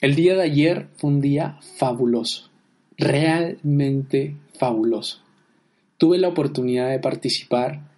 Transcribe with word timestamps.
El 0.00 0.14
día 0.14 0.36
de 0.36 0.42
ayer 0.42 0.86
fue 0.94 1.10
un 1.10 1.20
día 1.20 1.58
fabuloso, 1.76 2.50
realmente 2.96 4.36
fabuloso. 4.56 5.18
Tuve 5.96 6.18
la 6.18 6.28
oportunidad 6.28 6.88
de 6.88 7.00
participar 7.00 7.90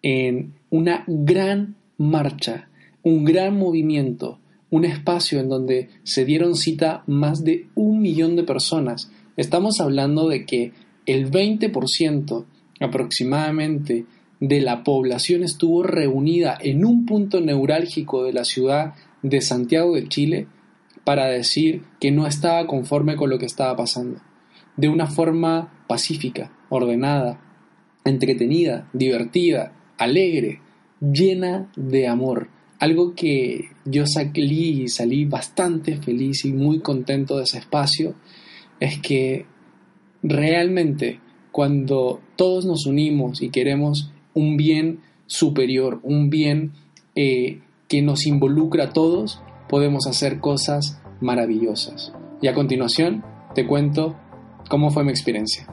en 0.00 0.54
una 0.70 1.04
gran 1.06 1.76
marcha, 1.98 2.70
un 3.02 3.26
gran 3.26 3.58
movimiento, 3.58 4.38
un 4.70 4.86
espacio 4.86 5.40
en 5.40 5.50
donde 5.50 5.90
se 6.04 6.24
dieron 6.24 6.56
cita 6.56 7.02
más 7.06 7.44
de 7.44 7.66
un 7.74 8.00
millón 8.00 8.34
de 8.34 8.44
personas. 8.44 9.10
Estamos 9.36 9.78
hablando 9.82 10.30
de 10.30 10.46
que 10.46 10.72
el 11.04 11.30
20% 11.30 12.46
aproximadamente 12.80 14.06
de 14.40 14.60
la 14.62 14.82
población 14.82 15.44
estuvo 15.44 15.82
reunida 15.82 16.56
en 16.58 16.86
un 16.86 17.04
punto 17.04 17.42
neurálgico 17.42 18.24
de 18.24 18.32
la 18.32 18.46
ciudad 18.46 18.94
de 19.22 19.42
Santiago 19.42 19.94
de 19.94 20.08
Chile 20.08 20.46
para 21.04 21.26
decir 21.26 21.82
que 22.00 22.10
no 22.10 22.26
estaba 22.26 22.66
conforme 22.66 23.16
con 23.16 23.30
lo 23.30 23.38
que 23.38 23.46
estaba 23.46 23.76
pasando, 23.76 24.20
de 24.76 24.88
una 24.88 25.06
forma 25.06 25.84
pacífica, 25.88 26.52
ordenada, 26.68 27.40
entretenida, 28.04 28.88
divertida, 28.92 29.72
alegre, 29.98 30.60
llena 31.00 31.70
de 31.76 32.06
amor. 32.08 32.48
Algo 32.78 33.14
que 33.14 33.66
yo 33.84 34.06
salí 34.06 34.82
y 34.82 34.88
salí 34.88 35.24
bastante 35.24 35.96
feliz 35.96 36.44
y 36.44 36.52
muy 36.52 36.80
contento 36.80 37.36
de 37.36 37.44
ese 37.44 37.58
espacio 37.58 38.14
es 38.80 38.98
que 38.98 39.46
realmente 40.22 41.20
cuando 41.52 42.20
todos 42.36 42.64
nos 42.64 42.86
unimos 42.86 43.42
y 43.42 43.50
queremos 43.50 44.10
un 44.34 44.56
bien 44.56 45.00
superior, 45.26 46.00
un 46.02 46.30
bien 46.30 46.72
eh, 47.14 47.60
que 47.88 48.02
nos 48.02 48.26
involucra 48.26 48.84
a 48.84 48.92
todos, 48.92 49.40
podemos 49.72 50.06
hacer 50.06 50.38
cosas 50.38 51.00
maravillosas. 51.22 52.12
Y 52.42 52.48
a 52.48 52.52
continuación 52.52 53.24
te 53.54 53.66
cuento 53.66 54.14
cómo 54.68 54.90
fue 54.90 55.02
mi 55.02 55.08
experiencia. 55.08 55.66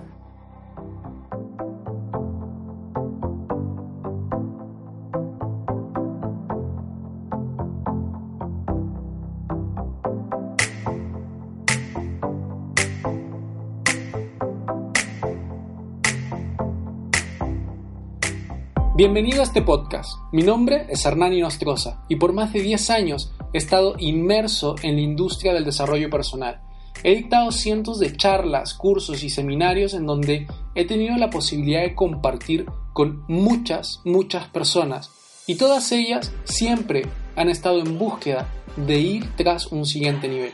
Bienvenido 18.96 19.42
a 19.42 19.44
este 19.44 19.62
podcast. 19.62 20.10
Mi 20.32 20.44
nombre 20.44 20.86
es 20.90 21.06
Hernán 21.06 21.38
Nostroza 21.38 22.04
y 22.08 22.16
por 22.16 22.32
más 22.32 22.54
de 22.54 22.62
10 22.62 22.90
años 22.92 23.34
he 23.54 23.58
estado 23.58 23.96
inmerso 23.98 24.76
en 24.84 24.96
la 24.96 25.02
industria 25.02 25.54
del 25.54 25.66
desarrollo 25.66 26.10
personal. 26.10 26.62
He 27.04 27.16
dictado 27.16 27.52
cientos 27.52 28.00
de 28.00 28.16
charlas, 28.16 28.74
cursos 28.74 29.24
y 29.24 29.30
seminarios 29.30 29.94
en 29.94 30.06
donde 30.06 30.48
he 30.76 30.86
tenido 30.86 31.16
la 31.18 31.30
posibilidad 31.30 31.82
de 31.82 31.96
compartir 31.96 32.66
con 32.94 33.24
muchas, 33.28 34.02
muchas 34.04 34.48
personas 34.50 35.12
y 35.48 35.56
todas 35.56 35.92
ellas 35.92 36.34
siempre 36.44 37.04
han 37.36 37.50
estado 37.50 37.80
en 37.80 37.98
búsqueda 37.98 38.50
de 38.76 39.00
ir 39.00 39.36
tras 39.36 39.68
un 39.68 39.86
siguiente 39.86 40.28
nivel. 40.28 40.54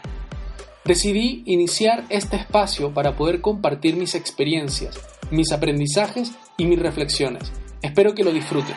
Decidí 0.85 1.41
iniciar 1.47 2.05
este 2.09 2.37
espacio 2.37 2.93
para 2.93 3.15
poder 3.15 3.41
compartir 3.41 3.95
mis 3.95 4.13
experiencias, 4.13 4.99
mis 5.31 5.51
aprendizajes 5.51 6.31
y 6.57 6.65
mis 6.65 6.79
reflexiones 6.79 7.51
Espero 7.85 8.15
que 8.15 8.23
lo 8.23 8.31
disfrutes. 8.31 8.75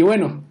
Y 0.00 0.02
bueno, 0.02 0.44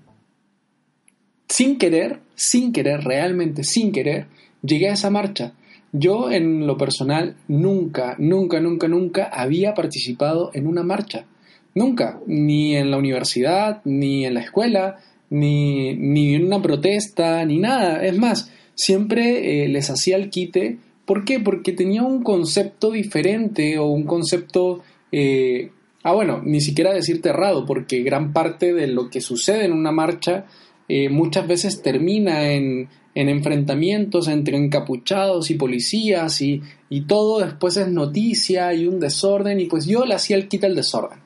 sin 1.48 1.80
querer, 1.80 2.20
sin 2.36 2.72
querer, 2.72 3.04
realmente 3.04 3.64
sin 3.64 3.92
querer, 3.92 4.28
llegué 4.62 4.90
a 4.90 4.94
esa 4.94 5.10
marcha. 5.10 5.54
Yo 5.92 6.30
en 6.30 6.68
lo 6.68 6.78
personal 6.78 7.36
nunca, 7.48 8.16
nunca, 8.20 8.60
nunca, 8.60 8.88
nunca 8.88 9.24
había 9.24 9.74
participado 9.74 10.52
en 10.54 10.68
una 10.68 10.84
marcha. 10.84 11.26
Nunca, 11.74 12.20
ni 12.28 12.76
en 12.76 12.92
la 12.92 12.98
universidad, 12.98 13.82
ni 13.86 14.24
en 14.24 14.36
la 14.36 14.42
escuela, 14.42 15.00
ni, 15.32 15.96
ni 15.96 16.36
en 16.36 16.46
una 16.46 16.62
protesta, 16.62 17.44
ni 17.44 17.58
nada. 17.58 18.06
Es 18.06 18.16
más, 18.20 18.52
siempre 18.76 19.64
eh, 19.64 19.68
les 19.68 19.90
hacía 19.90 20.18
el 20.18 20.30
quite. 20.30 20.78
¿Por 21.06 21.26
qué? 21.26 21.40
Porque 21.40 21.72
tenía 21.72 22.04
un 22.04 22.22
concepto 22.22 22.92
diferente 22.92 23.80
o 23.80 23.88
un 23.88 24.04
concepto... 24.04 24.84
Eh, 25.12 25.72
ah, 26.04 26.14
bueno, 26.14 26.42
ni 26.44 26.62
siquiera 26.62 26.94
decirte 26.94 27.30
errado, 27.30 27.66
porque 27.66 28.04
gran 28.04 28.34
parte 28.34 28.74
de 28.74 28.88
lo 28.88 29.10
que 29.10 29.22
sucede 29.22 29.66
en 29.66 29.74
una 29.74 29.92
marcha 29.92 30.46
eh, 30.88 31.10
muchas 31.10 31.48
veces 31.48 31.82
termina 31.82 32.52
en, 32.52 32.90
en, 33.16 33.30
enfrentamientos 33.30 34.28
entre 34.28 34.58
encapuchados 34.58 35.52
y 35.52 35.56
policías 35.56 36.42
y, 36.42 36.62
y, 36.90 37.02
todo 37.02 37.40
después 37.40 37.78
es 37.78 37.90
noticia 37.90 38.74
y 38.74 38.88
un 38.88 39.00
desorden 39.00 39.60
y 39.60 39.66
pues 39.66 39.86
yo 39.86 40.06
le 40.06 40.16
hacía 40.16 40.36
el 40.36 40.48
quite 40.48 40.66
al 40.66 40.76
desorden. 40.76 41.20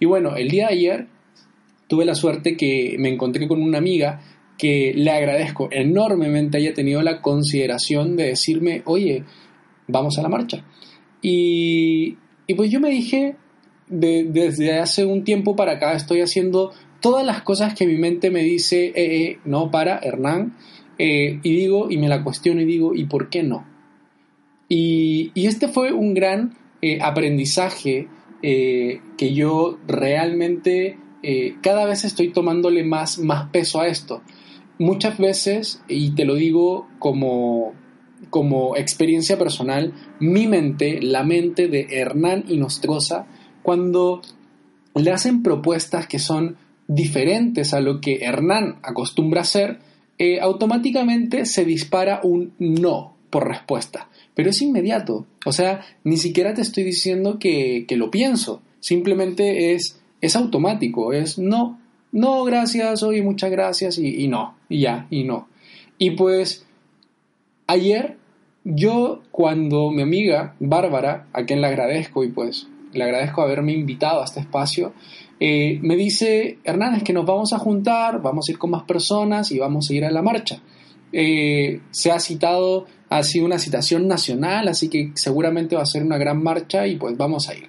Y 0.00 0.06
bueno, 0.06 0.36
el 0.36 0.48
día 0.48 0.68
de 0.68 0.74
ayer 0.74 1.06
tuve 1.86 2.04
la 2.04 2.14
suerte 2.14 2.56
que 2.56 2.96
me 2.98 3.10
encontré 3.10 3.46
con 3.46 3.62
una 3.62 3.78
amiga 3.78 4.20
que 4.58 4.92
le 4.94 5.10
agradezco 5.10 5.68
enormemente 5.70 6.56
haya 6.56 6.72
tenido 6.72 7.02
la 7.02 7.20
consideración 7.20 8.16
de 8.16 8.28
decirme, 8.28 8.82
oye, 8.84 9.24
vamos 9.88 10.18
a 10.18 10.22
la 10.22 10.28
marcha. 10.28 10.64
Y, 11.20 12.16
pues 12.56 12.70
yo 12.70 12.80
me 12.80 12.90
dije, 12.90 13.36
desde 13.92 14.78
hace 14.78 15.04
un 15.04 15.24
tiempo 15.24 15.54
para 15.54 15.72
acá 15.72 15.92
estoy 15.94 16.20
haciendo 16.20 16.72
todas 17.00 17.24
las 17.26 17.42
cosas 17.42 17.74
que 17.74 17.86
mi 17.86 17.96
mente 17.96 18.30
me 18.30 18.42
dice, 18.42 18.86
eh, 18.86 18.92
eh 18.96 19.38
no, 19.44 19.70
para, 19.70 19.98
Hernán, 19.98 20.56
eh, 20.98 21.40
y 21.42 21.56
digo, 21.56 21.90
y 21.90 21.98
me 21.98 22.08
la 22.08 22.22
cuestiono 22.24 22.60
y 22.60 22.64
digo, 22.64 22.94
¿y 22.94 23.04
por 23.04 23.28
qué 23.28 23.42
no? 23.42 23.66
Y, 24.68 25.32
este 25.34 25.68
fue 25.68 25.92
un 25.92 26.14
gran 26.14 26.56
aprendizaje 27.00 28.08
que 28.40 29.34
yo 29.34 29.78
realmente 29.86 30.98
cada 31.60 31.84
vez 31.84 32.04
estoy 32.04 32.32
tomándole 32.32 32.82
más, 32.82 33.18
más 33.18 33.50
peso 33.50 33.80
a 33.80 33.86
esto 33.86 34.22
muchas 34.82 35.18
veces, 35.18 35.80
y 35.88 36.10
te 36.10 36.24
lo 36.24 36.34
digo 36.34 36.88
como, 36.98 37.72
como 38.30 38.76
experiencia 38.76 39.38
personal, 39.38 39.94
mi 40.18 40.46
mente, 40.46 41.00
la 41.00 41.22
mente 41.22 41.68
de 41.68 41.86
Hernán 41.90 42.44
y 42.48 42.56
Nostroza, 42.56 43.26
cuando 43.62 44.22
le 44.94 45.10
hacen 45.10 45.42
propuestas 45.42 46.06
que 46.06 46.18
son 46.18 46.56
diferentes 46.88 47.74
a 47.74 47.80
lo 47.80 48.00
que 48.00 48.18
Hernán 48.22 48.78
acostumbra 48.82 49.42
hacer, 49.42 49.78
eh, 50.18 50.40
automáticamente 50.40 51.46
se 51.46 51.64
dispara 51.64 52.20
un 52.22 52.52
no 52.58 53.14
por 53.30 53.48
respuesta. 53.48 54.08
Pero 54.34 54.50
es 54.50 54.60
inmediato. 54.62 55.26
O 55.44 55.52
sea, 55.52 55.80
ni 56.04 56.16
siquiera 56.16 56.54
te 56.54 56.62
estoy 56.62 56.84
diciendo 56.84 57.38
que, 57.38 57.86
que 57.88 57.96
lo 57.96 58.10
pienso. 58.10 58.62
Simplemente 58.80 59.74
es, 59.74 60.00
es 60.20 60.36
automático. 60.36 61.12
Es 61.12 61.38
no, 61.38 61.78
no, 62.12 62.44
gracias, 62.44 63.02
oye, 63.02 63.22
muchas 63.22 63.50
gracias 63.50 63.98
y, 63.98 64.28
no, 64.28 64.54
y 64.68 64.80
ya, 64.82 65.06
y 65.08 65.24
no. 65.24 65.48
Y 65.96 66.10
pues 66.10 66.66
ayer 67.66 68.18
yo 68.64 69.22
cuando 69.30 69.90
mi 69.90 70.02
amiga 70.02 70.54
Bárbara, 70.60 71.26
a 71.32 71.44
quien 71.44 71.62
le 71.62 71.68
agradezco 71.68 72.22
y 72.22 72.28
pues 72.28 72.68
le 72.92 73.04
agradezco 73.04 73.42
haberme 73.42 73.72
invitado 73.72 74.20
a 74.20 74.24
este 74.24 74.40
espacio, 74.40 74.92
eh, 75.40 75.78
me 75.82 75.96
dice, 75.96 76.58
Hernán, 76.64 76.94
es 76.94 77.02
que 77.02 77.12
nos 77.12 77.26
vamos 77.26 77.52
a 77.52 77.58
juntar, 77.58 78.22
vamos 78.22 78.48
a 78.48 78.52
ir 78.52 78.58
con 78.58 78.70
más 78.70 78.84
personas 78.84 79.50
y 79.50 79.58
vamos 79.58 79.90
a 79.90 79.94
ir 79.94 80.04
a 80.04 80.10
la 80.10 80.22
marcha. 80.22 80.60
Eh, 81.12 81.80
se 81.90 82.10
ha 82.10 82.20
citado, 82.20 82.86
ha 83.08 83.22
sido 83.22 83.46
una 83.46 83.58
citación 83.58 84.06
nacional, 84.06 84.68
así 84.68 84.88
que 84.88 85.12
seguramente 85.14 85.76
va 85.76 85.82
a 85.82 85.86
ser 85.86 86.04
una 86.04 86.16
gran 86.16 86.42
marcha 86.42 86.86
y 86.86 86.96
pues 86.96 87.16
vamos 87.16 87.48
a 87.48 87.54
ir. 87.54 87.68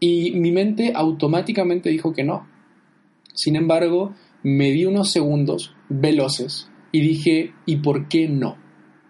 Y 0.00 0.32
mi 0.32 0.50
mente 0.50 0.92
automáticamente 0.94 1.88
dijo 1.88 2.12
que 2.12 2.24
no, 2.24 2.46
sin 3.34 3.56
embargo, 3.56 4.14
me 4.42 4.70
di 4.70 4.84
unos 4.84 5.10
segundos 5.10 5.74
veloces 5.88 6.68
y 6.90 7.00
dije, 7.00 7.54
¿y 7.64 7.76
por 7.76 8.08
qué 8.08 8.28
no? 8.28 8.56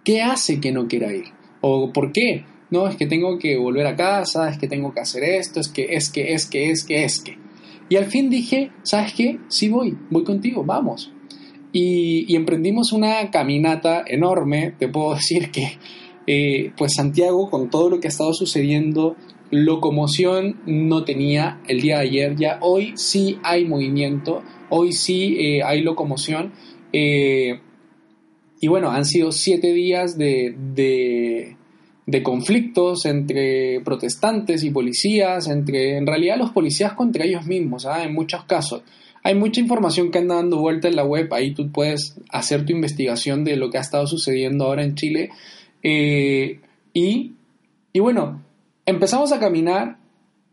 ¿Qué 0.05 0.23
hace 0.23 0.61
que 0.61 0.73
no 0.73 0.87
quiera 0.87 1.13
ir? 1.13 1.25
¿O 1.61 1.93
por 1.93 2.13
qué? 2.13 2.45
No, 2.73 2.89
es 2.89 2.97
que 2.97 3.07
tengo 3.07 3.39
que 3.39 3.59
volver 3.59 3.87
a 3.87 3.95
casa, 3.95 4.49
es 4.49 4.57
que 4.57 4.67
tengo 4.67 4.95
que 4.95 5.01
hacer 5.01 5.23
esto, 5.25 5.61
es 5.61 5.69
que, 5.69 5.95
es 5.95 6.09
que, 6.09 6.33
es 6.33 6.47
que, 6.47 6.71
es 6.71 6.85
que, 6.85 7.05
es 7.05 7.21
que. 7.21 7.37
Y 7.91 7.97
al 7.97 8.07
fin 8.07 8.31
dije, 8.31 8.71
¿sabes 8.83 9.13
qué? 9.13 9.39
Sí 9.49 9.69
voy, 9.69 9.95
voy 10.09 10.25
contigo, 10.25 10.65
vamos. 10.65 11.13
Y, 11.71 12.35
emprendimos 12.35 12.93
una 12.93 13.31
caminata 13.31 14.03
enorme, 14.07 14.75
te 14.79 14.89
puedo 14.89 15.15
decir 15.15 15.51
que, 15.51 15.79
eh, 16.27 16.73
pues 16.79 16.95
Santiago, 16.95 17.51
con 17.51 17.69
todo 17.69 17.91
lo 17.91 18.01
que 18.01 18.09
ha 18.09 18.11
estado 18.11 18.33
sucediendo 18.33 19.17
locomoción 19.51 20.63
no 20.65 21.05
tenía 21.05 21.61
el 21.69 21.83
día 21.83 21.99
de 21.99 22.05
ayer, 22.05 22.37
ya 22.37 22.59
hoy 22.63 22.95
sí 22.97 23.39
hay 23.43 23.67
movimiento, 23.67 24.43
hoy 24.71 24.95
sí 24.95 25.37
eh, 25.39 25.63
hay 25.63 25.83
locomoción. 25.83 26.55
Eh, 26.95 27.61
y 28.63 28.69
bueno, 28.69 28.91
han 28.91 29.05
sido 29.05 29.31
siete 29.31 29.75
días 29.75 30.17
de, 30.17 30.57
de 30.57 31.59
conflictos 32.23 33.07
entre 33.07 33.81
protestantes 33.85 34.65
y 34.65 34.71
policías, 34.71 35.49
entre 35.49 35.97
en 35.97 36.07
realidad 36.07 36.37
los 36.37 36.51
policías 36.51 36.95
contra 36.95 37.25
ellos 37.25 37.47
mismos, 37.47 37.87
¿ah? 37.87 38.05
en 38.05 38.15
muchos 38.15 38.45
casos. 38.45 38.83
Hay 39.23 39.37
mucha 39.37 39.61
información 39.61 40.11
que 40.11 40.19
anda 40.19 40.35
dando 40.35 40.59
vuelta 40.59 40.89
en 40.89 40.97
la 40.97 41.05
web, 41.05 41.33
ahí 41.33 41.55
tú 41.55 41.71
puedes 41.71 42.17
hacer 42.31 42.67
tu 42.67 42.73
investigación 42.73 43.45
de 43.45 43.57
lo 43.57 43.71
que 43.71 43.79
ha 43.79 43.83
estado 43.83 44.07
sucediendo 44.07 44.65
ahora 44.65 44.83
en 44.83 44.97
Chile. 44.97 45.31
Eh, 45.83 46.59
y, 46.93 47.33
y 47.93 48.01
bueno, 48.01 48.43
empezamos 48.85 49.31
a 49.31 49.39
caminar 49.39 49.99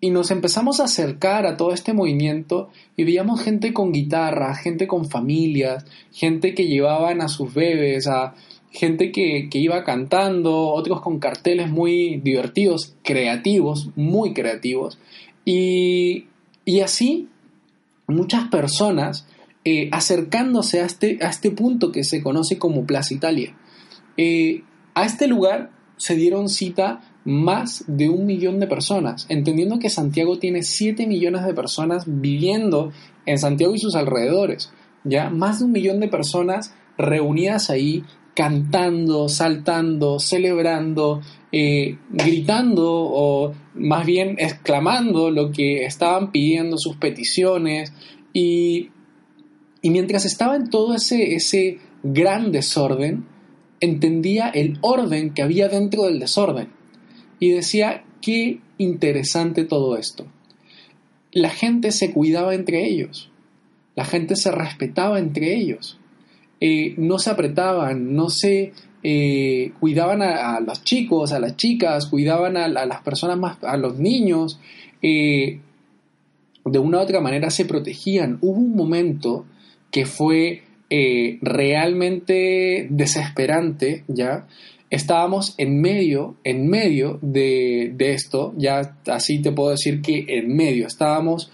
y 0.02 0.12
nos 0.12 0.32
empezamos 0.32 0.80
a 0.80 0.86
acercar 0.86 1.46
a 1.46 1.58
todo 1.58 1.74
este 1.74 1.94
movimiento 1.94 2.70
y 2.96 3.04
veíamos 3.04 3.42
gente 3.42 3.74
con 3.74 3.92
guitarra, 3.92 4.56
gente 4.56 4.88
con 4.88 5.10
familias, 5.10 5.86
gente 6.14 6.54
que 6.54 6.68
llevaban 6.68 7.22
a 7.22 7.28
sus 7.28 7.54
bebés, 7.54 8.08
a 8.08 8.36
gente 8.72 9.12
que, 9.12 9.50
iba 9.54 9.84
cantando, 9.84 10.70
otros 10.70 11.02
con 11.02 11.20
carteles 11.20 11.70
muy 11.70 12.18
divertidos, 12.18 12.96
creativos, 13.04 13.90
muy 13.96 14.34
creativos. 14.34 15.00
Y, 15.46 16.26
así 16.84 17.28
muchas 18.08 18.48
personas 18.50 19.28
eh, 19.66 19.90
acercándose 19.92 20.82
a 20.82 20.86
este, 20.86 21.20
a 21.22 21.30
este 21.30 21.52
punto 21.52 21.92
que 21.92 22.04
se 22.04 22.22
conoce 22.22 22.58
como 22.58 22.86
Plaza 22.86 23.14
Italia. 23.14 23.56
Eh, 24.18 24.64
a 24.94 25.06
este 25.06 25.28
lugar 25.28 25.72
se 25.98 26.16
dieron 26.16 26.50
cita 26.50 27.02
más 27.26 27.84
de 27.88 28.10
un 28.10 28.26
millón 28.26 28.60
de 28.60 28.68
personas, 28.68 29.26
entendiendo 29.30 29.80
que 29.80 29.90
Santiago 29.90 30.40
tiene 30.40 30.64
7 30.64 31.06
millones 31.06 31.46
de 31.46 31.54
personas 31.54 32.04
viviendo 32.08 32.92
en 33.26 33.38
Santiago 33.38 33.76
y 33.76 33.80
sus 33.80 33.96
alrededores, 33.96 34.72
ya 35.04 35.30
más 35.30 35.60
de 35.60 35.66
un 35.66 35.72
millón 35.72 36.00
de 36.00 36.08
personas 36.08 36.74
reunidas 36.98 37.70
ahí 37.70 38.04
cantando, 38.36 39.28
saltando, 39.28 40.20
celebrando, 40.20 41.22
eh, 41.52 41.98
gritando 42.10 42.86
o 42.90 43.54
más 43.76 44.06
bien 44.06 44.36
exclamando 44.38 45.32
lo 45.32 45.52
que 45.52 45.86
estaban 45.86 46.32
pidiendo, 46.32 46.78
sus 46.78 46.96
peticiones 46.98 47.92
y, 48.34 48.90
y 49.82 49.90
mientras 49.90 50.26
estaba 50.26 50.56
en 50.56 50.70
todo 50.70 50.96
ese, 50.96 51.36
ese 51.36 51.80
gran 52.04 52.52
desorden, 52.52 53.26
entendía 53.80 54.50
el 54.50 54.78
orden 54.82 55.34
que 55.34 55.42
había 55.42 55.68
dentro 55.68 56.04
del 56.04 56.20
desorden 56.20 56.70
y 57.40 57.52
decía, 57.52 58.04
qué 58.22 58.62
interesante 58.78 59.64
todo 59.64 59.98
esto. 59.98 60.28
La 61.32 61.50
gente 61.50 61.92
se 61.92 62.12
cuidaba 62.12 62.56
entre 62.56 62.86
ellos, 62.88 63.32
la 63.96 64.06
gente 64.06 64.36
se 64.36 64.52
respetaba 64.52 65.20
entre 65.20 65.56
ellos, 65.56 65.99
eh, 66.62 66.94
no 66.98 67.20
se 67.20 67.30
apretaban, 67.30 68.14
no 68.16 68.30
se 68.30 68.74
eh, 69.02 69.72
cuidaban 69.80 70.22
a, 70.22 70.60
los 70.60 70.84
chicos, 70.84 71.32
a 71.32 71.40
las 71.40 71.56
chicas, 71.56 72.08
cuidaban 72.08 72.58
a, 72.58 72.68
las 72.68 73.02
personas 73.02 73.38
más, 73.38 73.64
a 73.64 73.78
los 73.78 73.98
niños, 73.98 74.60
eh, 75.02 75.62
de 76.66 76.80
una 76.80 76.98
u 76.98 77.02
otra 77.02 77.22
manera 77.22 77.50
se 77.50 77.66
protegían. 77.66 78.40
Hubo 78.42 78.60
un 78.60 78.76
momento 78.76 79.46
que 79.92 80.06
fue 80.06 80.64
realmente 81.42 82.88
desesperante, 82.90 84.04
¿ya? 84.08 84.48
estábamos 84.90 85.54
en 85.60 85.80
medio, 85.80 86.38
en 86.44 86.68
medio 86.68 87.20
de, 87.22 87.96
esto, 88.00 88.56
ya 88.58 88.98
así 89.06 89.40
te 89.40 89.52
puedo 89.52 89.70
decir 89.70 90.02
que 90.02 90.26
en 90.28 90.56
medio, 90.56 90.88
estábamos 90.88 91.52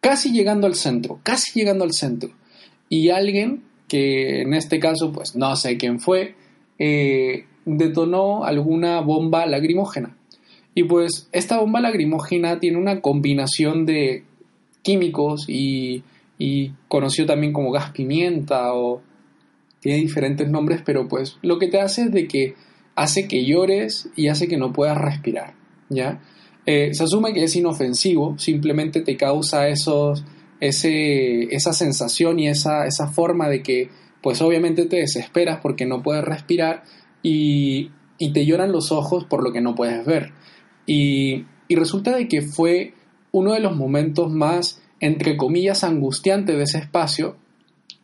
casi 0.00 0.32
llegando 0.32 0.68
al 0.68 0.76
centro, 0.76 1.20
casi 1.24 1.58
llegando 1.58 1.84
al 1.84 1.92
centro. 1.92 2.30
Y 2.90 3.08
alguien, 3.08 3.62
que 3.88 4.42
en 4.42 4.52
este 4.52 4.78
caso, 4.78 5.12
pues 5.12 5.34
no 5.34 5.56
sé 5.56 5.78
quién 5.78 6.00
fue, 6.00 6.34
eh, 6.78 7.46
detonó 7.64 8.44
alguna 8.44 9.00
bomba 9.00 9.46
lacrimógena. 9.46 10.14
Y 10.74 10.84
pues 10.84 11.28
esta 11.32 11.58
bomba 11.58 11.80
lacrimógena 11.80 12.60
tiene 12.60 12.76
una 12.76 13.00
combinación 13.00 13.86
de 13.86 14.24
químicos 14.82 15.46
y, 15.48 16.02
y 16.38 16.72
conocido 16.88 17.28
también 17.28 17.52
como 17.52 17.70
gas 17.70 17.90
pimienta 17.92 18.74
o 18.74 19.00
tiene 19.80 19.98
diferentes 19.98 20.48
nombres, 20.48 20.82
pero 20.84 21.08
pues 21.08 21.38
lo 21.42 21.58
que 21.58 21.68
te 21.68 21.80
hace 21.80 22.02
es 22.02 22.12
de 22.12 22.28
que 22.28 22.54
hace 22.94 23.26
que 23.26 23.44
llores 23.44 24.10
y 24.14 24.28
hace 24.28 24.46
que 24.46 24.58
no 24.58 24.72
puedas 24.72 24.98
respirar, 24.98 25.54
¿ya? 25.88 26.20
Eh, 26.66 26.92
se 26.92 27.04
asume 27.04 27.32
que 27.32 27.44
es 27.44 27.56
inofensivo, 27.56 28.38
simplemente 28.38 29.00
te 29.00 29.16
causa 29.16 29.68
esos, 29.68 30.22
ese, 30.60 31.54
esa 31.54 31.72
sensación 31.72 32.38
y 32.38 32.48
esa, 32.48 32.86
esa 32.86 33.08
forma 33.08 33.48
de 33.48 33.62
que, 33.62 33.90
pues 34.22 34.42
obviamente 34.42 34.84
te 34.86 34.96
desesperas 34.96 35.60
porque 35.60 35.86
no 35.86 36.02
puedes 36.02 36.24
respirar 36.24 36.84
y, 37.22 37.90
y 38.18 38.32
te 38.32 38.44
lloran 38.44 38.70
los 38.70 38.92
ojos 38.92 39.24
por 39.24 39.42
lo 39.42 39.52
que 39.52 39.62
no 39.62 39.74
puedes 39.74 40.04
ver. 40.04 40.32
Y, 40.86 41.46
y 41.68 41.76
resulta 41.76 42.14
de 42.16 42.28
que 42.28 42.42
fue 42.42 42.94
uno 43.32 43.52
de 43.52 43.60
los 43.60 43.76
momentos 43.76 44.30
más, 44.30 44.82
entre 45.00 45.36
comillas, 45.36 45.84
angustiantes 45.84 46.56
de 46.56 46.62
ese 46.64 46.78
espacio, 46.78 47.36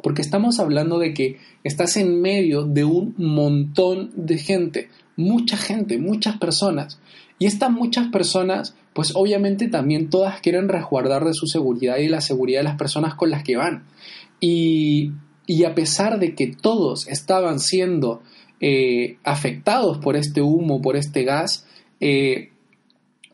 porque 0.02 0.22
estamos 0.22 0.60
hablando 0.60 0.98
de 0.98 1.14
que 1.14 1.38
estás 1.64 1.96
en 1.96 2.20
medio 2.20 2.64
de 2.64 2.84
un 2.84 3.14
montón 3.18 4.12
de 4.14 4.38
gente, 4.38 4.88
mucha 5.16 5.56
gente, 5.56 5.98
muchas 5.98 6.38
personas. 6.38 7.00
Y 7.38 7.46
estas 7.46 7.70
muchas 7.70 8.08
personas, 8.08 8.76
pues 8.96 9.12
obviamente 9.14 9.68
también 9.68 10.08
todas 10.08 10.40
quieren 10.40 10.70
resguardar 10.70 11.22
de 11.26 11.34
su 11.34 11.46
seguridad 11.46 11.98
y 11.98 12.04
de 12.04 12.08
la 12.08 12.22
seguridad 12.22 12.60
de 12.60 12.64
las 12.64 12.78
personas 12.78 13.14
con 13.14 13.28
las 13.28 13.42
que 13.42 13.58
van. 13.58 13.84
Y, 14.40 15.12
a 15.66 15.74
pesar 15.74 16.18
de 16.18 16.34
que 16.34 16.46
todos 16.46 17.06
estaban 17.06 17.60
siendo 17.60 18.22
eh, 18.58 19.18
afectados 19.22 19.98
por 19.98 20.16
este 20.16 20.40
humo, 20.40 20.80
por 20.80 20.96
este 20.96 21.24
gas, 21.24 21.66
eh, 22.00 22.52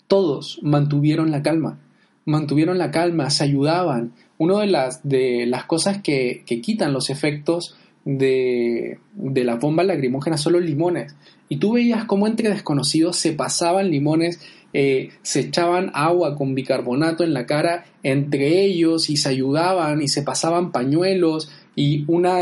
todos 0.08 0.58
mantuvieron 0.62 1.30
la 1.30 1.42
calma, 1.42 1.78
mantuvieron 2.24 2.76
la 2.76 2.90
calma, 2.90 3.30
se 3.30 3.44
ayudaban, 3.44 4.14
una 4.38 4.58
de 4.58 4.66
las, 4.66 5.08
de 5.08 5.46
las 5.46 5.66
cosas 5.66 6.02
que, 6.02 6.42
quitan 6.44 6.92
los 6.92 7.08
efectos 7.08 7.76
de, 8.04 8.98
de 9.14 9.44
la 9.44 9.56
bomba 9.56 9.84
lacrimógena 9.84 10.36
son 10.36 10.54
los 10.54 10.62
limones. 10.62 11.14
Y 11.48 11.56
tú 11.58 11.72
veías 11.72 12.04
cómo 12.04 12.26
entre 12.26 12.48
desconocidos 12.48 13.16
se 13.16 13.32
pasaban 13.32 13.90
limones, 13.90 14.40
eh, 14.72 15.10
se 15.22 15.40
echaban 15.40 15.90
agua 15.94 16.36
con 16.36 16.54
bicarbonato 16.54 17.24
en 17.24 17.34
la 17.34 17.46
cara 17.46 17.84
entre 18.02 18.64
ellos 18.64 19.10
y 19.10 19.16
se 19.16 19.28
ayudaban 19.28 20.02
y 20.02 20.08
se 20.08 20.22
pasaban 20.22 20.72
pañuelos. 20.72 21.50
Y 21.74 22.04
una, 22.08 22.38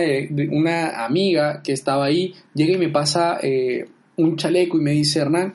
una 0.50 1.04
amiga 1.04 1.62
que 1.62 1.72
estaba 1.72 2.06
ahí 2.06 2.34
llega 2.54 2.74
y 2.74 2.78
me 2.78 2.88
pasa 2.88 3.38
eh, 3.42 3.86
un 4.16 4.36
chaleco 4.36 4.78
y 4.78 4.82
me 4.82 4.92
dice, 4.92 5.20
Hernán, 5.20 5.54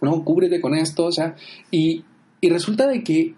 no, 0.00 0.24
cúbrete 0.24 0.60
con 0.60 0.74
esto. 0.74 1.06
O 1.06 1.12
sea, 1.12 1.34
y, 1.70 2.04
y 2.40 2.50
resulta 2.50 2.86
de 2.86 3.02
que 3.02 3.34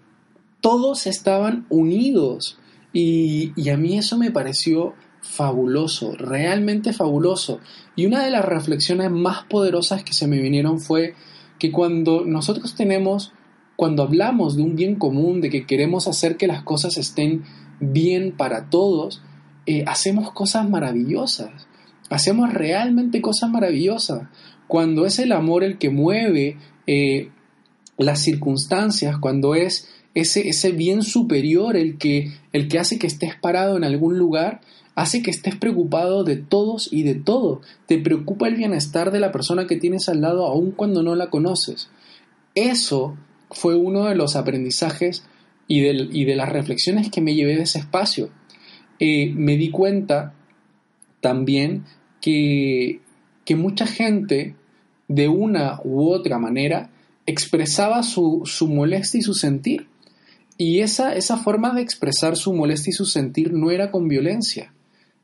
todos 0.61 1.07
estaban 1.07 1.65
unidos. 1.69 2.59
Y, 2.91 3.69
a 3.69 3.77
mí 3.77 3.97
eso 3.97 4.17
me 4.17 4.31
pareció 4.31 4.93
fabuloso, 5.21 6.13
realmente 6.13 6.93
fabuloso. 6.93 7.59
Y 7.95 8.05
una 8.05 8.23
de 8.23 8.31
las 8.31 8.45
reflexiones 8.45 9.11
más 9.11 9.43
poderosas 9.43 10.03
que 10.03 10.13
se 10.13 10.27
me 10.27 10.41
vinieron 10.41 10.79
fue 10.79 11.15
que 11.57 11.71
cuando 11.71 12.23
nosotros 12.25 12.75
tenemos, 12.75 13.33
cuando 13.75 14.03
hablamos 14.03 14.55
de 14.55 14.63
un 14.63 14.75
bien 14.75 14.95
común, 14.95 15.41
de 15.41 15.49
que 15.49 15.65
queremos 15.65 16.07
hacer 16.07 16.37
que 16.37 16.47
las 16.47 16.63
cosas 16.63 16.97
estén 16.97 17.43
bien 17.79 18.33
para 18.35 18.69
todos, 18.69 19.21
eh, 19.65 19.83
hacemos 19.87 20.31
cosas 20.31 20.69
maravillosas. 20.69 21.67
Hacemos 22.09 22.51
realmente 22.51 23.21
cosas 23.21 23.49
maravillosas. 23.49 24.23
Cuando 24.67 25.05
es 25.05 25.19
el 25.19 25.31
amor 25.31 25.63
el 25.63 25.77
que 25.77 25.89
mueve 25.89 26.57
eh, 26.87 27.29
las 27.97 28.21
circunstancias, 28.21 29.17
cuando 29.19 29.53
es 29.53 29.89
ese, 30.15 30.49
ese 30.49 30.71
bien 30.71 31.03
superior, 31.03 31.75
el 31.75 31.97
que, 31.97 32.31
el 32.51 32.67
que 32.67 32.79
hace 32.79 32.97
que 32.97 33.07
estés 33.07 33.35
parado 33.35 33.77
en 33.77 33.83
algún 33.83 34.17
lugar, 34.17 34.61
hace 34.99 35.21
que 35.21 35.31
estés 35.31 35.55
preocupado 35.55 36.25
de 36.25 36.35
todos 36.35 36.91
y 36.91 37.03
de 37.03 37.15
todo. 37.15 37.61
Te 37.85 37.97
preocupa 37.99 38.49
el 38.49 38.55
bienestar 38.55 39.11
de 39.11 39.21
la 39.21 39.31
persona 39.31 39.65
que 39.65 39.77
tienes 39.77 40.09
al 40.09 40.19
lado 40.19 40.45
aun 40.45 40.71
cuando 40.71 41.03
no 41.03 41.15
la 41.15 41.29
conoces. 41.29 41.89
Eso 42.53 43.15
fue 43.49 43.75
uno 43.75 44.05
de 44.05 44.15
los 44.15 44.35
aprendizajes 44.35 45.23
y 45.67 45.79
de, 45.81 46.35
las 46.35 46.49
reflexiones 46.49 47.09
que 47.09 47.21
me 47.21 47.33
llevé 47.33 47.55
de 47.55 47.63
ese 47.63 47.79
espacio. 47.79 48.29
Eh, 48.99 49.31
me 49.33 49.55
di 49.55 49.71
cuenta 49.71 50.33
también 51.21 51.85
que, 52.19 52.99
mucha 53.55 53.87
gente 53.87 54.55
de 55.07 55.27
una 55.27 55.79
u 55.83 56.11
otra 56.11 56.37
manera 56.37 56.91
expresaba 57.25 58.03
su, 58.03 58.43
molestia 58.67 59.19
y 59.19 59.23
su 59.23 59.33
sentir. 59.33 59.87
Y 60.57 60.81
esa 60.81 61.37
forma 61.37 61.73
de 61.73 61.81
expresar 61.81 62.35
su 62.35 62.53
molestia 62.53 62.91
y 62.91 62.93
su 62.93 63.05
sentir 63.05 63.53
no 63.53 63.71
era 63.71 63.91
con 63.91 64.09
violencia, 64.09 64.73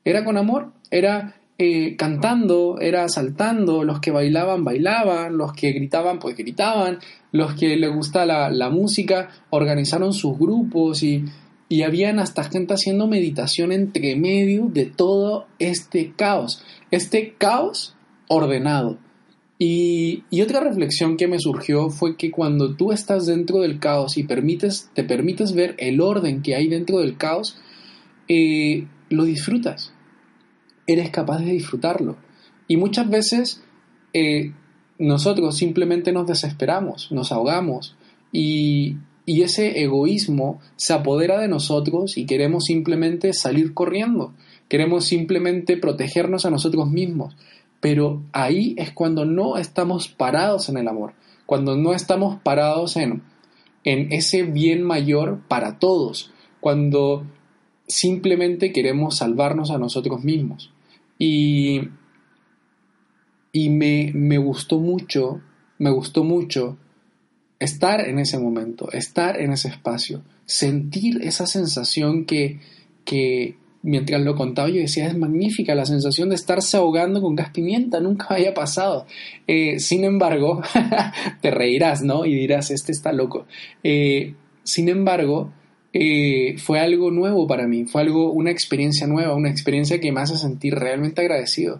era 0.05 0.23
con 0.23 0.37
amor, 0.37 0.71
era 0.91 1.35
eh, 1.57 1.95
cantando, 1.97 2.77
era 2.79 3.09
saltando, 3.09 3.83
los 3.83 3.99
que 3.99 4.11
bailaban, 4.11 4.63
bailaban, 4.63 5.37
los 5.37 5.53
que 5.53 5.71
gritaban, 5.71 6.19
pues 6.19 6.37
gritaban, 6.37 6.99
los 7.31 7.55
que 7.55 7.75
les 7.75 7.93
gusta 7.93 8.25
la, 8.25 8.69
música, 8.69 9.29
organizaron 9.49 10.13
sus 10.13 10.37
grupos 10.37 11.01
y, 11.01 11.25
y 11.67 11.81
habían 11.81 12.19
hasta 12.19 12.43
gente 12.43 12.75
haciendo 12.75 13.07
meditación 13.07 13.71
entre 13.71 14.15
medio 14.15 14.67
de 14.67 14.85
todo 14.85 15.47
este 15.57 16.13
caos. 16.15 16.63
Este 16.91 17.33
caos 17.37 17.95
ordenado. 18.27 18.99
Y, 19.57 20.23
y, 20.29 20.41
otra 20.41 20.59
reflexión 20.59 21.15
que 21.15 21.29
me 21.29 21.39
surgió 21.39 21.89
fue 21.89 22.17
que 22.17 22.29
cuando 22.29 22.75
tú 22.75 22.91
estás 22.91 23.25
dentro 23.25 23.59
del 23.59 23.79
caos 23.79 24.17
y 24.17 24.23
permites, 24.23 24.91
te 24.93 25.05
permites 25.05 25.53
ver 25.53 25.75
el 25.77 26.01
orden 26.01 26.41
que 26.41 26.55
hay 26.55 26.67
dentro 26.67 26.99
del 26.99 27.15
caos, 27.15 27.57
eh, 28.27 28.85
lo 29.09 29.23
disfrutas. 29.23 29.94
Eres 30.87 31.09
capaz 31.09 31.39
de 31.39 31.51
disfrutarlo. 31.51 32.17
Y 32.67 32.77
muchas 32.77 33.09
veces 33.09 33.63
eh, 34.13 34.53
nosotros 34.97 35.57
simplemente 35.57 36.11
nos 36.11 36.27
desesperamos, 36.27 37.11
nos 37.11 37.31
ahogamos 37.31 37.95
y, 38.31 38.97
y 39.25 39.41
ese 39.41 39.81
egoísmo 39.81 40.59
se 40.75 40.93
apodera 40.93 41.39
de 41.39 41.47
nosotros 41.47 42.17
y 42.17 42.25
queremos 42.25 42.65
simplemente 42.65 43.33
salir 43.33 43.73
corriendo, 43.73 44.33
queremos 44.69 45.05
simplemente 45.05 45.77
protegernos 45.77 46.45
a 46.45 46.49
nosotros 46.49 46.89
mismos. 46.89 47.35
Pero 47.81 48.23
ahí 48.31 48.73
es 48.77 48.91
cuando 48.91 49.25
no 49.25 49.57
estamos 49.57 50.07
parados 50.07 50.69
en 50.69 50.77
el 50.77 50.87
amor, 50.87 51.13
cuando 51.45 51.75
no 51.75 51.93
estamos 51.93 52.39
parados 52.41 52.95
en, 52.97 53.21
en 53.83 54.11
ese 54.11 54.43
bien 54.43 54.81
mayor 54.81 55.41
para 55.47 55.77
todos, 55.77 56.31
cuando 56.59 57.25
simplemente 57.87 58.71
queremos 58.71 59.17
salvarnos 59.17 59.69
a 59.69 59.77
nosotros 59.77 60.23
mismos. 60.23 60.71
Y, 61.17 61.81
y 63.51 63.69
me, 63.69 64.11
me 64.13 64.37
gustó 64.37 64.79
mucho, 64.79 65.41
me 65.77 65.89
gustó 65.89 66.23
mucho 66.23 66.77
estar 67.59 68.01
en 68.01 68.19
ese 68.19 68.37
momento, 68.37 68.91
estar 68.91 69.39
en 69.39 69.51
ese 69.53 69.69
espacio, 69.69 70.23
sentir 70.45 71.21
esa 71.23 71.47
sensación 71.47 72.25
que, 72.25 72.59
que 73.05 73.57
mientras 73.85 74.21
lo 74.21 74.35
contaba 74.35 74.67
yo 74.69 74.81
decía, 74.81 75.07
es 75.07 75.17
magnífica 75.17 75.75
la 75.75 75.85
sensación 75.85 76.29
de 76.29 76.35
estarse 76.35 76.77
ahogando 76.77 77.21
con 77.21 77.35
gas 77.35 77.51
pimienta, 77.51 77.99
nunca 77.99 78.27
había 78.29 78.53
pasado. 78.53 79.05
Eh, 79.47 79.79
sin 79.79 80.03
embargo, 80.03 80.61
te 81.41 81.51
reirás, 81.51 82.01
¿no? 82.01 82.25
Y 82.25 82.33
dirás, 82.33 82.71
este 82.71 82.91
está 82.91 83.13
loco. 83.13 83.45
Eh, 83.83 84.33
sin 84.63 84.89
embargo, 84.89 85.53
eh, 85.97 86.57
fue 86.57 86.81
algo 86.81 87.09
nuevo 87.09 87.47
para 87.47 87.67
mí, 87.67 87.85
fue 87.85 88.01
algo, 88.01 88.29
una 88.33 88.51
experiencia 88.51 89.07
nueva, 89.07 89.33
una 89.33 89.49
experiencia 89.49 90.01
que 90.01 90.11
me 90.11 90.19
hace 90.19 90.37
sentir 90.37 90.75
realmente 90.75 91.21
agradecido. 91.21 91.79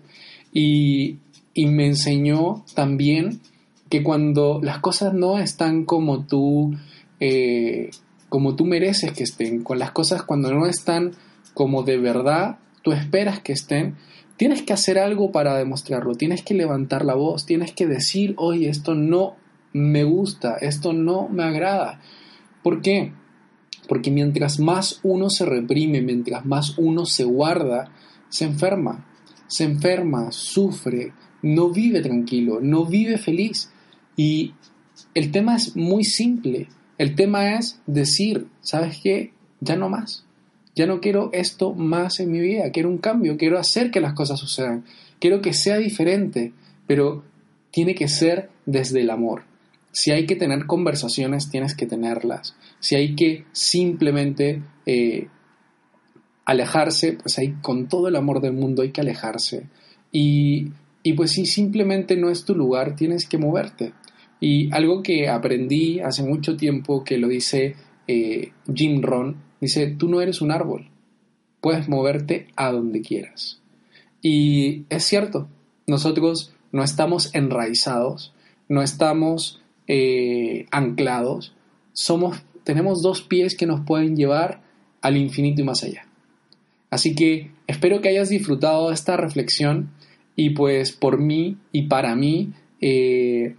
Y, 0.54 1.18
y 1.54 1.66
me 1.66 1.86
enseñó 1.86 2.64
también 2.76 3.42
que 3.90 4.04
cuando 4.04 4.62
las 4.64 4.80
cosas 4.80 5.14
no 5.14 5.38
están 5.38 5.84
como 5.84 6.26
tú, 6.26 6.78
eh, 7.20 7.90
como 8.30 8.56
tú 8.56 8.64
mereces 8.64 9.12
que 9.12 9.24
estén, 9.24 9.64
con 9.64 9.80
las 9.80 9.92
cosas 9.92 10.24
cuando 10.24 10.50
no 10.50 10.66
están 10.66 11.12
como 11.54 11.84
de 11.84 11.98
verdad 11.98 12.60
tú 12.84 12.94
esperas 12.94 13.42
que 13.42 13.52
estén, 13.52 13.98
tienes 14.38 14.62
que 14.62 14.72
hacer 14.72 14.98
algo 14.98 15.34
para 15.34 15.58
demostrarlo, 15.58 16.16
tienes 16.16 16.42
que 16.42 16.54
levantar 16.54 17.04
la 17.04 17.16
voz, 17.16 17.46
tienes 17.46 17.74
que 17.74 17.86
decir, 17.86 18.34
oye, 18.38 18.70
esto 18.70 18.96
no 18.96 19.36
me 19.74 20.06
gusta, 20.06 20.56
esto 20.62 20.94
no 20.94 21.28
me 21.28 21.44
agrada. 21.44 22.00
¿Por 22.64 22.82
qué? 22.82 23.12
Porque 23.88 24.12
mientras 24.12 24.60
más 24.60 25.00
uno 25.04 25.30
se 25.30 25.46
reprime, 25.46 26.02
mientras 26.02 26.46
más 26.46 26.78
uno 26.78 27.06
se 27.06 27.24
guarda, 27.24 27.92
se 28.30 28.46
enferma. 28.46 29.06
Se 29.48 29.64
enferma, 29.64 30.32
sufre, 30.32 31.14
no 31.42 31.70
vive 31.70 32.02
tranquilo, 32.02 32.60
no 32.62 32.86
vive 32.86 33.18
feliz. 33.18 33.72
Y 34.16 34.54
el 35.14 35.32
tema 35.32 35.56
es 35.56 35.76
muy 35.76 36.04
simple. 36.04 36.68
El 36.98 37.16
tema 37.16 37.56
es 37.56 37.82
decir, 37.86 38.48
¿sabes 38.62 39.00
qué? 39.02 39.34
Ya 39.60 39.76
no 39.76 39.90
más. 39.90 40.26
Ya 40.76 40.88
no 40.88 41.00
quiero 41.00 41.30
esto 41.34 41.74
más 41.74 42.20
en 42.20 42.32
mi 42.32 42.40
vida. 42.40 42.72
Quiero 42.72 42.90
un 42.90 42.98
cambio. 42.98 43.38
Quiero 43.38 43.58
hacer 43.58 43.92
que 43.92 44.02
las 44.02 44.14
cosas 44.14 44.40
sucedan. 44.40 44.84
Quiero 45.20 45.42
que 45.42 45.54
sea 45.54 45.78
diferente. 45.78 46.54
Pero 46.88 47.24
tiene 47.72 47.96
que 47.96 48.08
ser 48.08 48.50
desde 48.66 49.02
el 49.02 49.10
amor. 49.10 49.44
Si 49.96 50.12
hay 50.12 50.26
que 50.26 50.36
tener 50.36 50.66
conversaciones, 50.66 51.50
tienes 51.50 51.74
que 51.74 51.86
tenerlas. 51.86 52.54
Si 52.82 52.96
hay 52.96 53.16
que 53.16 53.46
simplemente 53.54 54.62
eh, 54.86 55.30
alejarse, 56.44 57.14
pues 57.14 57.40
hay 57.40 57.54
con 57.62 57.88
todo 57.88 58.10
el 58.10 58.18
amor 58.18 58.42
del 58.42 58.52
mundo 58.52 58.82
hay 58.82 58.92
que 58.92 59.00
alejarse. 59.00 59.68
Y, 60.12 60.72
pues 61.16 61.32
si 61.32 61.46
simplemente 61.46 62.18
no 62.18 62.30
es 62.30 62.44
tu 62.44 62.56
lugar, 62.56 62.98
tienes 62.98 63.26
que 63.26 63.38
moverte. 63.38 63.94
Y 64.42 64.70
algo 64.74 65.02
que 65.02 65.30
aprendí 65.30 66.02
hace 66.02 66.24
mucho 66.24 66.58
tiempo, 66.58 67.06
que 67.06 67.18
lo 67.18 67.30
dice 67.30 67.78
eh, 68.10 68.52
Jim 68.74 69.02
Ron, 69.02 69.38
dice, 69.62 69.88
tú 69.88 70.10
no 70.10 70.20
eres 70.20 70.42
un 70.42 70.52
árbol, 70.52 70.90
puedes 71.62 71.88
moverte 71.88 72.50
a 72.58 72.70
donde 72.70 73.00
quieras. 73.00 73.62
Y 74.22 74.84
es 74.90 75.06
cierto, 75.06 75.48
nosotros 75.88 76.54
no 76.74 76.84
estamos 76.84 77.34
enraizados, 77.34 78.34
no 78.68 78.82
estamos 78.82 79.62
eh, 79.88 80.66
anclados, 80.72 81.54
somos, 81.94 82.44
tenemos 82.64 83.02
dos 83.02 83.22
pies 83.22 83.56
que 83.56 83.66
nos 83.66 83.82
pueden 83.82 84.16
llevar 84.16 84.62
al 85.02 85.18
infinito 85.18 85.62
y 85.62 85.66
más 85.66 85.84
allá. 85.84 86.08
Así 86.90 87.16
que 87.16 87.52
espero 87.68 88.02
que 88.02 88.10
hayas 88.10 88.30
disfrutado 88.30 88.92
esta 88.92 89.18
reflexión 89.18 89.92
y 90.36 90.52
pues 90.52 90.92
por 90.92 91.20
mí 91.20 91.58
y 91.72 91.84
para 91.84 92.16
mí 92.16 92.54
eh, 92.82 93.56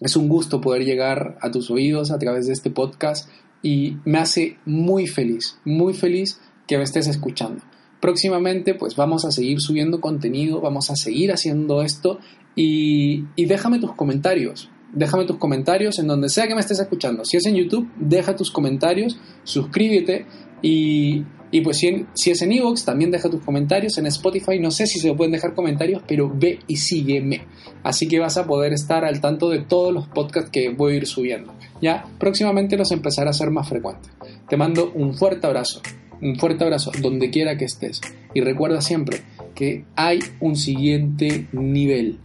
es 0.00 0.16
un 0.16 0.28
gusto 0.28 0.60
poder 0.60 0.84
llegar 0.84 1.38
a 1.40 1.50
tus 1.50 1.70
oídos 1.70 2.10
a 2.10 2.18
través 2.18 2.46
de 2.46 2.52
este 2.52 2.70
podcast 2.70 3.28
y 3.62 3.96
me 4.04 4.18
hace 4.18 4.56
muy 4.64 5.06
feliz, 5.06 5.58
muy 5.64 5.94
feliz 5.94 6.40
que 6.66 6.76
me 6.78 6.84
estés 6.84 7.06
escuchando. 7.08 7.62
Próximamente 8.00 8.74
pues 8.74 8.96
vamos 8.96 9.24
a 9.24 9.32
seguir 9.32 9.60
subiendo 9.60 10.00
contenido, 10.00 10.60
vamos 10.60 10.90
a 10.90 10.96
seguir 10.96 11.32
haciendo 11.32 11.82
esto 11.82 12.18
y 12.54 13.24
déjame 13.36 13.78
tus 13.78 13.94
comentarios 13.94 14.70
déjame 14.92 15.24
tus 15.24 15.36
comentarios 15.36 15.98
en 15.98 16.06
donde 16.06 16.28
sea 16.28 16.46
que 16.46 16.54
me 16.54 16.60
estés 16.60 16.80
escuchando. 16.80 17.24
Si 17.24 17.36
es 17.36 17.46
en 17.46 17.56
YouTube, 17.56 17.88
deja 17.96 18.36
tus 18.36 18.50
comentarios, 18.50 19.18
suscríbete 19.44 20.26
y, 20.62 21.24
y 21.50 21.60
pues 21.62 21.78
si, 21.78 22.06
si 22.14 22.30
es 22.30 22.42
en 22.42 22.52
Evox, 22.52 22.84
también 22.84 23.10
deja 23.10 23.28
tus 23.28 23.42
comentarios. 23.42 23.98
En 23.98 24.06
Spotify 24.06 24.58
no 24.58 24.70
sé 24.70 24.86
si 24.86 24.98
se 24.98 25.12
pueden 25.14 25.32
dejar 25.32 25.54
comentarios, 25.54 26.02
pero 26.06 26.30
ve 26.32 26.60
y 26.66 26.76
sígueme. 26.76 27.42
Así 27.82 28.08
que 28.08 28.18
vas 28.18 28.36
a 28.36 28.46
poder 28.46 28.72
estar 28.72 29.04
al 29.04 29.20
tanto 29.20 29.48
de 29.48 29.60
todos 29.60 29.92
los 29.92 30.06
podcasts 30.08 30.50
que 30.50 30.70
voy 30.70 30.94
a 30.94 30.96
ir 30.96 31.06
subiendo. 31.06 31.52
Ya 31.80 32.04
próximamente 32.18 32.76
los 32.76 32.92
empezaré 32.92 33.28
a 33.28 33.30
hacer 33.30 33.50
más 33.50 33.68
frecuentes. 33.68 34.12
Te 34.48 34.56
mando 34.56 34.92
un 34.94 35.14
fuerte 35.14 35.46
abrazo, 35.46 35.80
un 36.20 36.36
fuerte 36.36 36.64
abrazo 36.64 36.92
donde 37.00 37.30
quiera 37.30 37.56
que 37.56 37.64
estés. 37.64 38.00
Y 38.34 38.42
recuerda 38.42 38.80
siempre 38.80 39.22
que 39.54 39.84
hay 39.96 40.20
un 40.40 40.56
siguiente 40.56 41.48
nivel 41.52 42.18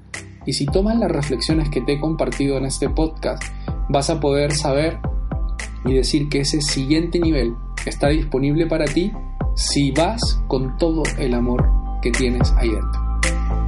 y 0.45 0.53
si 0.53 0.65
tomas 0.65 0.97
las 0.97 1.11
reflexiones 1.11 1.69
que 1.69 1.81
te 1.81 1.93
he 1.93 1.99
compartido 1.99 2.57
en 2.57 2.65
este 2.65 2.89
podcast, 2.89 3.43
vas 3.89 4.09
a 4.09 4.19
poder 4.19 4.53
saber 4.53 4.99
y 5.85 5.93
decir 5.93 6.29
que 6.29 6.41
ese 6.41 6.61
siguiente 6.61 7.19
nivel 7.19 7.55
está 7.85 8.07
disponible 8.07 8.65
para 8.67 8.85
ti 8.85 9.11
si 9.55 9.91
vas 9.91 10.41
con 10.47 10.77
todo 10.77 11.03
el 11.17 11.33
amor 11.33 11.65
que 12.01 12.11
tienes 12.11 12.51
ahí 12.57 12.69
dentro. 12.69 13.01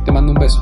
Te 0.05 0.11
mando 0.11 0.33
un 0.33 0.39
beso. 0.39 0.61